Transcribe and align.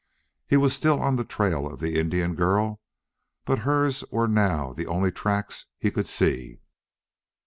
He 0.47 0.57
was 0.57 0.73
still 0.73 0.99
on 0.99 1.17
the 1.17 1.23
trail 1.23 1.71
of 1.71 1.79
the 1.79 1.99
Indian 1.99 2.33
girl, 2.33 2.81
but 3.45 3.59
hers 3.59 4.03
were 4.09 4.27
now 4.27 4.73
the 4.73 4.87
only 4.87 5.11
tracks 5.11 5.67
he 5.77 5.91
could 5.91 6.07
see. 6.07 6.57